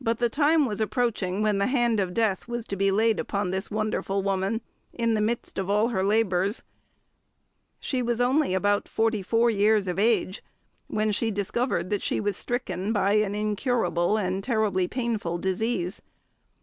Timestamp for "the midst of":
5.12-5.68